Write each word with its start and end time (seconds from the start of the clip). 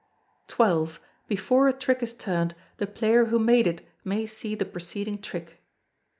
xii. 0.51 0.87
Before 1.27 1.67
a 1.67 1.73
trick 1.73 2.01
is 2.01 2.11
turned, 2.11 2.55
the 2.77 2.87
player 2.87 3.25
who 3.25 3.37
made 3.37 3.67
it 3.67 3.87
may 4.03 4.25
see 4.25 4.55
the 4.55 4.65
preceding 4.65 5.19
trick. 5.21 5.63